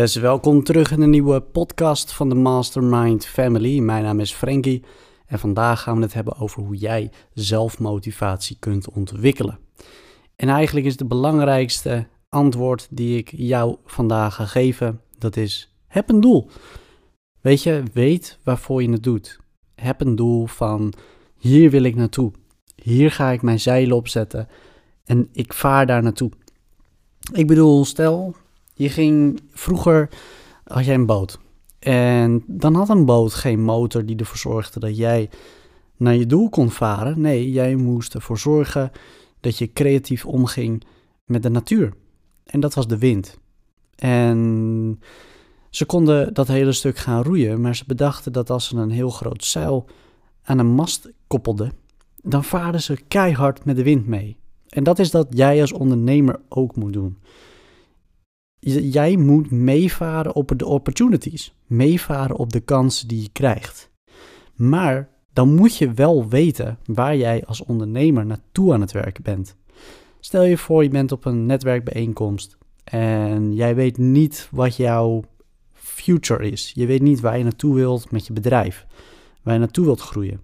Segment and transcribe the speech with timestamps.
[0.00, 3.78] Yes, welkom terug in een nieuwe podcast van de Mastermind Family.
[3.78, 4.84] Mijn naam is Frankie
[5.26, 9.58] en vandaag gaan we het hebben over hoe jij zelfmotivatie kunt ontwikkelen.
[10.36, 16.08] En eigenlijk is de belangrijkste antwoord die ik jou vandaag ga geven, dat is heb
[16.08, 16.50] een doel.
[17.40, 19.38] Weet je, weet waarvoor je het doet.
[19.74, 20.92] Heb een doel van
[21.38, 22.32] hier wil ik naartoe.
[22.82, 24.48] Hier ga ik mijn zeilen opzetten
[25.04, 26.30] en ik vaar daar naartoe.
[27.32, 28.34] Ik bedoel, stel
[28.74, 30.08] je ging vroeger,
[30.64, 31.38] had jij een boot.
[31.78, 35.30] En dan had een boot geen motor die ervoor zorgde dat jij
[35.96, 37.20] naar je doel kon varen.
[37.20, 38.90] Nee, jij moest ervoor zorgen
[39.40, 40.84] dat je creatief omging
[41.24, 41.92] met de natuur.
[42.44, 43.38] En dat was de wind.
[43.96, 45.00] En
[45.70, 49.10] ze konden dat hele stuk gaan roeien, maar ze bedachten dat als ze een heel
[49.10, 49.88] groot zeil
[50.42, 51.72] aan een mast koppelden,
[52.22, 54.36] dan varen ze keihard met de wind mee.
[54.68, 57.18] En dat is dat jij als ondernemer ook moet doen
[58.64, 63.90] jij moet meevaren op de opportunities, meevaren op de kansen die je krijgt.
[64.54, 69.56] Maar dan moet je wel weten waar jij als ondernemer naartoe aan het werken bent.
[70.20, 75.22] Stel je voor, je bent op een netwerkbijeenkomst en jij weet niet wat jouw
[75.72, 76.72] future is.
[76.74, 78.86] Je weet niet waar je naartoe wilt met je bedrijf,
[79.42, 80.40] waar je naartoe wilt groeien.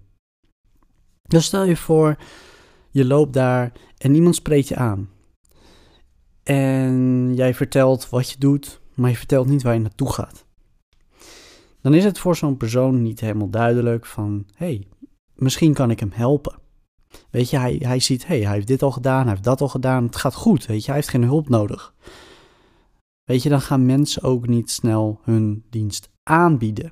[1.27, 2.15] Dus stel je voor,
[2.89, 5.09] je loopt daar en niemand spreekt je aan.
[6.43, 10.45] En jij vertelt wat je doet, maar je vertelt niet waar je naartoe gaat.
[11.81, 14.87] Dan is het voor zo'n persoon niet helemaal duidelijk van, hé, hey,
[15.35, 16.59] misschien kan ik hem helpen.
[17.29, 19.61] Weet je, hij, hij ziet, hé, hey, hij heeft dit al gedaan, hij heeft dat
[19.61, 21.93] al gedaan, het gaat goed, weet je, hij heeft geen hulp nodig.
[23.23, 26.91] Weet je, dan gaan mensen ook niet snel hun dienst aanbieden.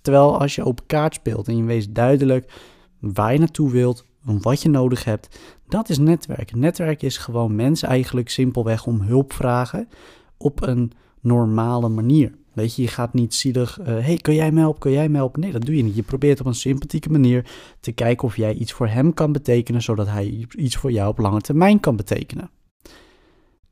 [0.00, 2.52] Terwijl als je open kaart speelt en je wees duidelijk
[3.00, 5.38] waar je naartoe wilt, wat je nodig hebt,
[5.68, 6.58] dat is netwerken.
[6.58, 9.88] Netwerk is gewoon mensen eigenlijk simpelweg om hulp vragen
[10.36, 12.32] op een normale manier.
[12.52, 15.08] Weet je, je gaat niet zielig, hé, uh, hey, kan jij me helpen, kan jij
[15.08, 15.40] me helpen?
[15.40, 15.96] Nee, dat doe je niet.
[15.96, 19.82] Je probeert op een sympathieke manier te kijken of jij iets voor hem kan betekenen,
[19.82, 22.50] zodat hij iets voor jou op lange termijn kan betekenen.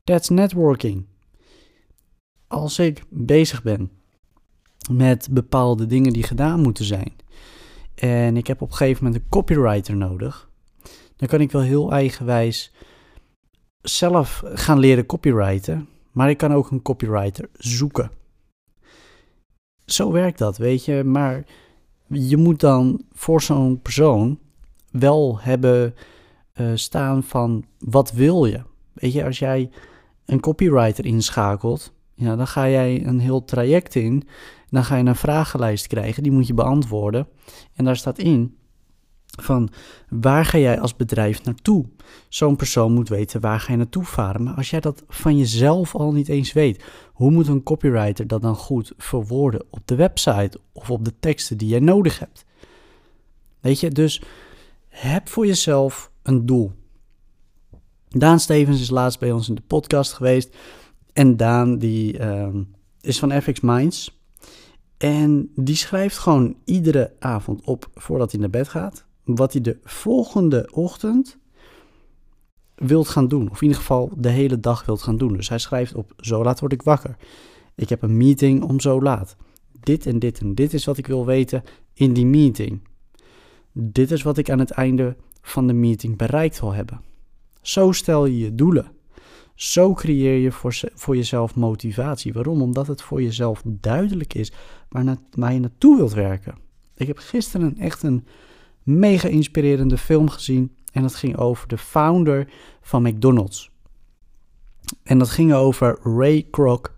[0.03, 1.05] That's networking.
[2.47, 3.91] Als ik bezig ben
[4.91, 7.13] met bepaalde dingen die gedaan moeten zijn,
[7.95, 10.49] en ik heb op een gegeven moment een copywriter nodig,
[11.15, 12.73] dan kan ik wel heel eigenwijs
[13.81, 18.11] zelf gaan leren copywriten, maar ik kan ook een copywriter zoeken.
[19.85, 21.45] Zo werkt dat, weet je, maar
[22.07, 24.39] je moet dan voor zo'n persoon
[24.91, 25.95] wel hebben
[26.53, 28.61] uh, staan van wat wil je?
[28.93, 29.69] Weet je, als jij
[30.25, 34.27] een copywriter inschakelt, ja, dan ga jij een heel traject in.
[34.75, 37.27] Dan ga je een vragenlijst krijgen, die moet je beantwoorden.
[37.75, 38.57] En daar staat in
[39.41, 39.69] van
[40.09, 41.85] waar ga jij als bedrijf naartoe?
[42.29, 44.43] Zo'n persoon moet weten waar ga je naartoe varen.
[44.43, 48.41] Maar als jij dat van jezelf al niet eens weet, hoe moet een copywriter dat
[48.41, 52.45] dan goed verwoorden op de website of op de teksten die jij nodig hebt?
[53.59, 54.21] Weet je, dus
[54.87, 56.71] heb voor jezelf een doel.
[58.07, 60.55] Daan Stevens is laatst bij ons in de podcast geweest.
[61.13, 62.47] En Daan die uh,
[63.01, 64.15] is van FX Minds.
[64.97, 69.77] En die schrijft gewoon iedere avond op voordat hij naar bed gaat wat hij de
[69.83, 71.37] volgende ochtend
[72.75, 73.49] wilt gaan doen.
[73.49, 75.33] Of in ieder geval de hele dag wilt gaan doen.
[75.33, 77.15] Dus hij schrijft op zo laat word ik wakker.
[77.75, 79.35] Ik heb een meeting om zo laat.
[79.79, 81.63] Dit en dit en dit is wat ik wil weten
[81.93, 82.87] in die meeting.
[83.71, 87.01] Dit is wat ik aan het einde van de meeting bereikt wil hebben.
[87.61, 88.91] Zo stel je je doelen.
[89.55, 92.33] Zo creëer je voor, voor jezelf motivatie.
[92.33, 92.61] Waarom?
[92.61, 94.51] Omdat het voor jezelf duidelijk is
[94.89, 95.03] waar,
[95.35, 96.55] na, je naartoe wilt werken.
[96.95, 98.25] Ik heb gisteren echt een
[98.83, 100.75] mega inspirerende film gezien.
[100.91, 102.47] En dat ging over de founder
[102.81, 103.71] van McDonald's.
[105.03, 106.93] En dat ging over Ray Kroc.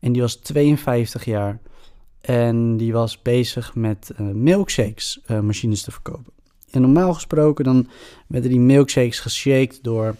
[0.00, 1.60] En die was 52 jaar.
[2.20, 6.32] En die was bezig met uh, milkshakes uh, machines te verkopen.
[6.70, 7.88] En normaal gesproken dan
[8.26, 10.16] werden die milkshakes geshaked door,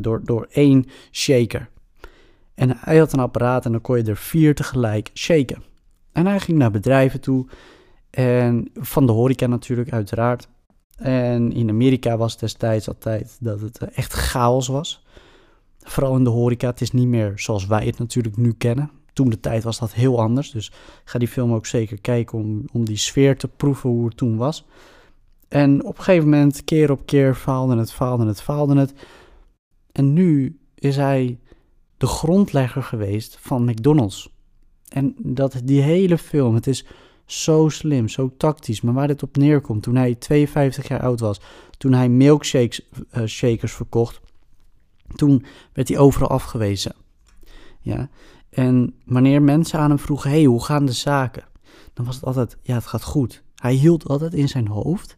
[0.00, 1.68] door, door één shaker.
[2.54, 5.62] En hij had een apparaat en dan kon je er vier tegelijk shaken.
[6.12, 7.46] En hij ging naar bedrijven toe
[8.10, 10.48] en van de horeca natuurlijk, uiteraard.
[10.96, 15.04] En in Amerika was destijds altijd dat het eh, echt chaos was.
[15.78, 16.66] Vooral in de horeca.
[16.66, 18.90] Het is niet meer zoals wij het natuurlijk nu kennen.
[19.12, 20.50] Toen de tijd was dat heel anders.
[20.50, 20.72] Dus
[21.04, 24.36] ga die film ook zeker kijken om, om die sfeer te proeven hoe het toen
[24.36, 24.64] was.
[25.48, 28.94] En op een gegeven moment, keer op keer, faalde het, faalde het, faalde het.
[29.96, 31.38] En nu is hij
[31.96, 34.28] de grondlegger geweest van McDonald's.
[34.88, 36.86] En dat die hele film, het is
[37.24, 38.80] zo slim, zo tactisch.
[38.80, 41.40] Maar waar dit op neerkomt, toen hij 52 jaar oud was,
[41.78, 44.20] toen hij milkshakes uh, shakers verkocht,
[45.14, 46.94] toen werd hij overal afgewezen.
[47.80, 48.08] Ja.
[48.50, 51.44] En wanneer mensen aan hem vroegen, hey, hoe gaan de zaken?
[51.92, 53.42] Dan was het altijd, ja, het gaat goed.
[53.54, 55.16] Hij hield altijd in zijn hoofd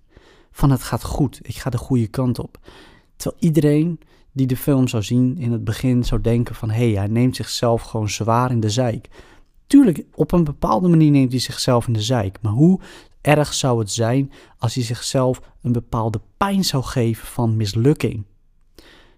[0.51, 2.59] van het gaat goed, ik ga de goede kant op.
[3.17, 4.01] Terwijl iedereen
[4.39, 7.37] die de film zou zien in het begin zou denken van, hé, hey, hij neemt
[7.37, 9.09] zichzelf gewoon zwaar in de zijk.
[9.67, 12.39] Tuurlijk, op een bepaalde manier neemt hij zichzelf in de zijk.
[12.43, 12.81] Maar hoe
[13.21, 18.25] erg zou het zijn als hij zichzelf een bepaalde pijn zou geven van mislukking?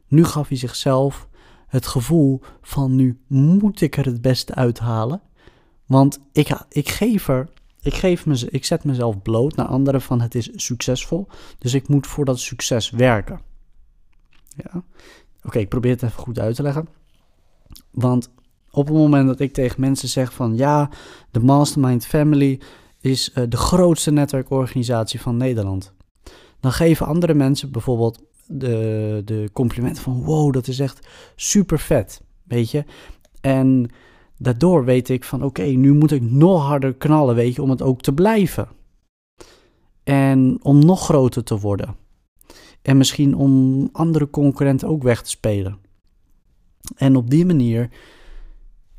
[0.08, 1.28] Nu gaf hij zichzelf
[1.66, 5.22] het gevoel van nu moet ik er het beste uithalen.
[5.86, 7.48] Want ik, ik geef er,
[7.80, 11.28] ik, geef me, ik zet mezelf bloot naar anderen van het is succesvol.
[11.58, 13.49] Dus ik moet voor dat succes werken.
[14.56, 14.82] Ja.
[15.42, 16.88] Oké, ik probeer het even goed uit te leggen.
[17.90, 18.30] Want
[18.70, 20.90] op het moment dat ik tegen mensen zeg van ja,
[21.30, 22.60] de Mastermind Family
[23.00, 25.92] is uh, de grootste netwerkorganisatie van Nederland.
[26.60, 31.06] Dan geven andere mensen bijvoorbeeld de, de complimenten van wow, dat is echt
[31.36, 32.84] super vet, weet je.
[33.40, 33.90] En
[34.38, 37.82] daardoor weet ik van oké, nu moet ik nog harder knallen, weet je, om het
[37.82, 38.68] ook te blijven.
[40.04, 41.96] En om nog groter te worden.
[42.82, 45.78] En misschien om andere concurrenten ook weg te spelen.
[46.96, 47.90] En op die manier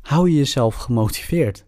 [0.00, 1.64] hou je jezelf gemotiveerd.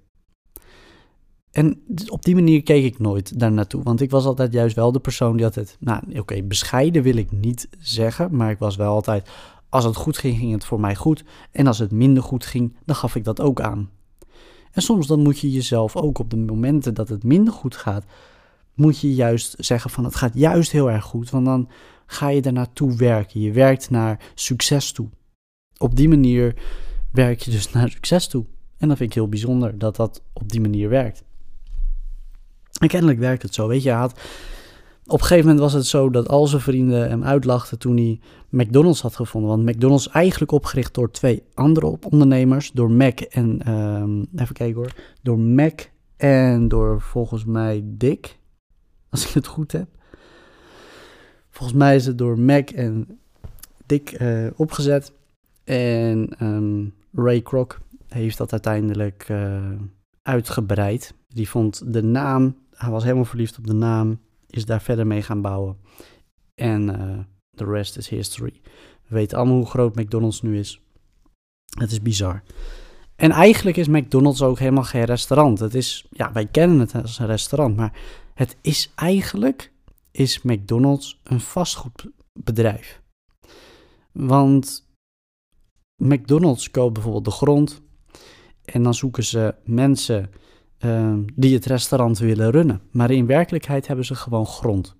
[1.50, 3.82] En op die manier keek ik nooit daar naartoe.
[3.82, 5.76] Want ik was altijd juist wel de persoon die altijd.
[5.80, 8.36] Nou, oké, bescheiden wil ik niet zeggen.
[8.36, 9.30] Maar ik was wel altijd.
[9.68, 11.24] Als het goed ging, ging het voor mij goed.
[11.50, 13.90] En als het minder goed ging, dan gaf ik dat ook aan.
[14.70, 18.04] En soms dan moet je jezelf ook op de momenten dat het minder goed gaat.
[18.74, 21.30] Moet je juist zeggen van het gaat juist heel erg goed.
[21.30, 21.68] Want dan
[22.06, 23.40] ga je er naartoe werken.
[23.40, 25.08] Je werkt naar succes toe.
[25.78, 26.54] Op die manier
[27.12, 28.44] werk je dus naar succes toe.
[28.78, 31.24] En dat vind ik heel bijzonder dat dat op die manier werkt.
[32.80, 33.68] En kennelijk werkt het zo.
[33.68, 34.20] Weet je, had,
[35.06, 38.20] op een gegeven moment was het zo dat al zijn vrienden hem uitlachten toen hij
[38.48, 39.50] McDonald's had gevonden.
[39.50, 42.70] Want McDonald's eigenlijk opgericht door twee andere ondernemers.
[42.72, 44.92] Door Mac en, um, even kijken
[45.22, 45.80] door Mac
[46.16, 48.38] en door volgens mij Dick.
[49.10, 49.88] Als ik het goed heb.
[51.54, 53.18] Volgens mij is het door Mac en
[53.86, 55.12] Dick uh, opgezet.
[55.64, 57.78] En um, Ray Kroc
[58.08, 59.70] heeft dat uiteindelijk uh,
[60.22, 61.14] uitgebreid.
[61.28, 64.20] Die vond de naam hij was helemaal verliefd op de naam,
[64.50, 65.76] is daar verder mee gaan bouwen.
[66.54, 66.86] En
[67.50, 68.60] de uh, rest is history.
[69.06, 70.80] We weten allemaal hoe groot McDonald's nu is.
[71.78, 72.42] Het is bizar.
[73.16, 75.58] En eigenlijk is McDonald's ook helemaal geen restaurant.
[75.58, 77.92] Het is, ja, wij kennen het als een restaurant, maar
[78.34, 79.72] het is eigenlijk,
[80.16, 83.02] is McDonald's een vastgoedbedrijf.
[84.12, 84.88] Want
[86.02, 87.82] McDonald's koopt bijvoorbeeld de grond
[88.64, 90.30] en dan zoeken ze mensen
[90.84, 92.80] Ehm, die het restaurant willen runnen.
[92.90, 94.96] Maar in werkelijkheid hebben ze gewoon grond.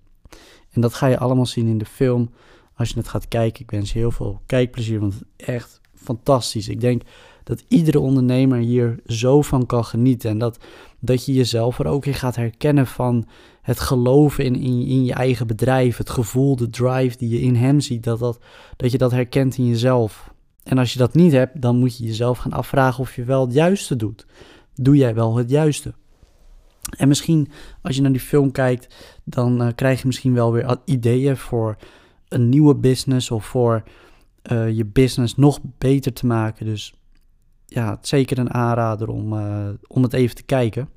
[0.71, 2.29] En dat ga je allemaal zien in de film
[2.75, 3.61] als je het gaat kijken.
[3.61, 6.69] Ik wens je heel veel kijkplezier, want het is echt fantastisch.
[6.69, 7.01] Ik denk
[7.43, 10.29] dat iedere ondernemer hier zo van kan genieten.
[10.29, 10.57] En dat,
[10.99, 13.27] dat je jezelf er ook in gaat herkennen van
[13.65, 15.97] het geloven in, in, in je eigen bedrijf.
[15.97, 18.03] Het gevoel, de drive die je in hem ziet.
[18.03, 18.39] Dat, dat,
[18.75, 20.33] dat je dat herkent in jezelf.
[20.63, 23.45] En als je dat niet hebt, dan moet je jezelf gaan afvragen of je wel
[23.45, 24.25] het juiste doet
[24.75, 25.93] doe jij wel het juiste?
[26.97, 27.49] En misschien
[27.81, 31.75] als je naar die film kijkt, dan uh, krijg je misschien wel weer ideeën voor
[32.27, 33.83] een nieuwe business of voor
[34.51, 36.65] uh, je business nog beter te maken.
[36.65, 36.93] Dus
[37.65, 40.89] ja, zeker een aanrader om, uh, om het even te kijken.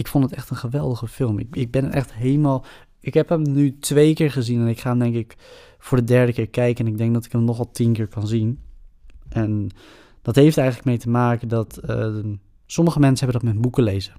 [0.00, 1.38] Ik vond het echt een geweldige film.
[1.38, 2.64] Ik, ik ben echt helemaal.
[3.00, 5.36] Ik heb hem nu twee keer gezien en ik ga hem denk ik
[5.78, 6.86] voor de derde keer kijken.
[6.86, 8.58] En ik denk dat ik hem nogal tien keer kan zien.
[9.28, 9.70] En
[10.22, 11.80] dat heeft eigenlijk mee te maken dat
[12.70, 14.14] Sommige mensen hebben dat met boeken lezen.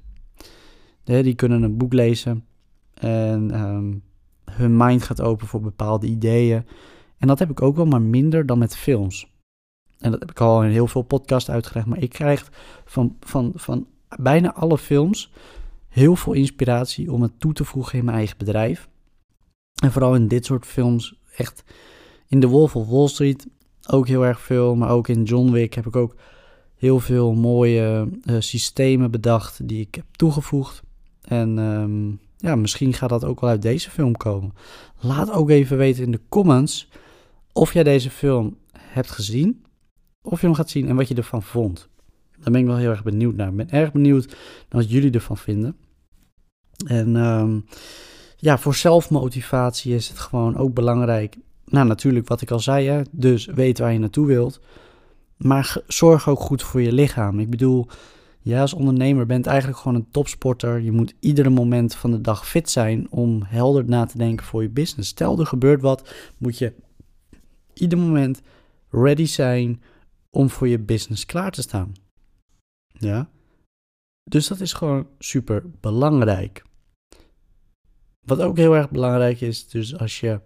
[1.04, 2.46] die kunnen een boek lezen
[2.94, 3.94] en ehm,
[4.58, 6.66] hun mind gaat open voor bepaalde ideeën.
[7.18, 9.28] En dat heb ik ook wel, maar minder dan met films.
[10.00, 11.88] En dat heb ik al in heel veel podcasts uitgelegd.
[11.88, 12.50] Maar ik krijg
[12.86, 13.88] van, van, van
[14.20, 15.32] bijna alle films
[15.92, 18.90] heel veel inspiratie om het toe te voegen in mijn eigen bedrijf.
[19.84, 21.64] En vooral in dit soort films, echt
[22.28, 23.48] in The Wolf of Wall Street
[23.88, 24.76] ook heel erg veel.
[24.76, 26.16] Maar ook in John Wick heb ik ook
[26.76, 30.82] heel veel mooie uh, systemen bedacht die ik heb toegevoegd.
[31.22, 34.54] En um, ja, misschien gaat dat ook wel uit deze film komen.
[35.00, 36.90] Laat ook even weten in de comments
[37.54, 39.66] of jij deze film hebt gezien.
[40.22, 41.90] Of je hem gaat zien en wat je ervan vond.
[42.42, 43.50] Daar ben ik wel heel erg benieuwd naar.
[43.50, 45.76] Ik ben erg benieuwd naar wat jullie ervan vinden.
[46.86, 47.66] En um,
[48.38, 51.38] ja, voor zelfmotivatie is het gewoon ook belangrijk.
[51.66, 54.60] Nou, natuurlijk wat ik al zei, hè, dus weet waar je naartoe wilt.
[55.38, 57.40] Maar zorg ook goed voor je lichaam.
[57.40, 57.88] Ik bedoel,
[58.42, 60.80] jij als ondernemer bent eigenlijk gewoon een topsporter.
[60.80, 64.62] Je moet iedere moment van de dag fit zijn om helder na te denken voor
[64.62, 65.10] je business.
[65.10, 66.74] Stel er gebeurt wat, moet je
[67.74, 68.42] ieder moment
[68.90, 69.82] ready zijn
[70.30, 71.94] om voor je business klaar te staan.
[73.02, 73.30] Ja.
[74.24, 76.64] Dus dat is gewoon super belangrijk.
[78.22, 80.42] Wat ook heel erg belangrijk is, dus als je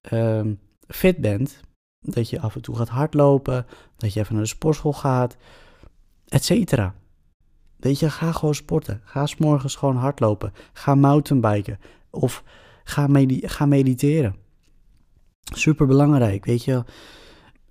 [0.00, 0.54] ehm,
[0.86, 1.60] fit bent,
[2.00, 5.36] dat je af en toe gaat hardlopen, dat je even naar de sportschool gaat,
[6.28, 6.94] et cetera.
[7.76, 9.00] Weet je, ga gewoon sporten.
[9.04, 10.52] Ga s morgens gewoon hardlopen.
[10.72, 11.78] Ga mountainbiken.
[12.10, 12.44] Of
[12.84, 13.08] ga,
[13.40, 14.36] ga mediteren.
[15.42, 16.84] Super belangrijk, weet je.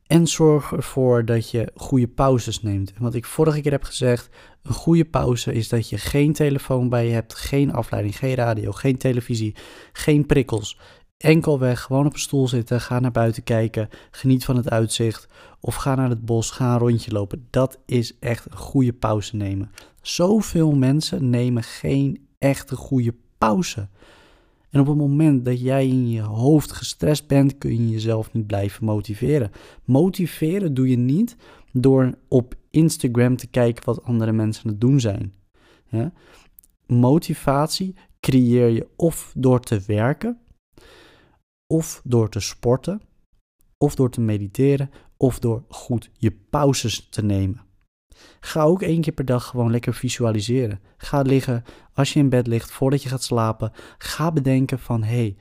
[0.10, 2.94] En zorg ervoor dat je goede pauzes neemt.
[2.94, 4.30] En wat ik vorige keer heb gezegd,
[4.64, 8.72] een goede pauze is dat je geen telefoon bij je hebt, geen afleiding, geen radio,
[8.72, 9.56] geen televisie,
[9.94, 10.80] geen prikkels.
[11.18, 15.28] Enkel weg, gewoon op een stoel zitten, ga naar buiten kijken, geniet van het uitzicht
[15.60, 17.48] of ga naar het bos, ga een rondje lopen.
[17.50, 19.72] Dat is echt een goede pauze nemen.
[20.02, 23.88] Zoveel mensen nemen geen echte goede pauze.
[24.70, 28.48] En op het moment dat jij in je hoofd gestrest bent, kun je jezelf niet
[28.48, 29.52] blijven motiveren.
[29.86, 31.36] Motiveren doe je niet
[31.72, 35.34] door op Instagram te kijken wat andere mensen aan het doen zijn.
[36.86, 40.40] Motivatie creëer je of door te werken,
[41.68, 43.02] of door te sporten,
[43.78, 47.68] of door te mediteren, of door goed je pauzes te nemen.
[48.40, 50.80] Ga ook één keer per dag gewoon lekker visualiseren.
[50.98, 53.72] Ga liggen als je in bed ligt voordat je gaat slapen.
[53.98, 55.36] Ga bedenken van hé, hey,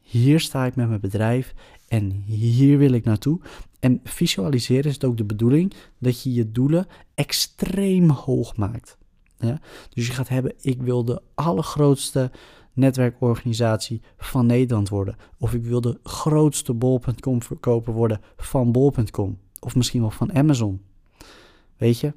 [0.00, 1.54] hier sta ik met mijn bedrijf
[1.88, 3.40] en hier wil ik naartoe.
[3.80, 8.98] En visualiseren is het ook de bedoeling dat je je doelen extreem hoog maakt.
[9.38, 9.60] Ja?
[9.94, 12.30] Dus je gaat hebben, ik wil de allergrootste
[12.72, 15.16] netwerkorganisatie van Nederland worden.
[15.38, 19.38] Of ik wil de grootste bol.com verkoper worden van bol.com.
[19.60, 20.80] Of misschien wel van Amazon.
[21.76, 22.12] Weet je,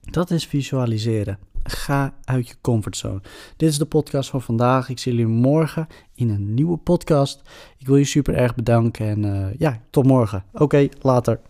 [0.00, 1.38] dat is visualiseren.
[1.64, 3.20] Ga uit je comfortzone.
[3.56, 4.88] Dit is de podcast van vandaag.
[4.88, 7.42] Ik zie jullie morgen in een nieuwe podcast.
[7.78, 10.44] Ik wil je super erg bedanken en uh, ja, tot morgen.
[10.52, 11.40] Oké, later.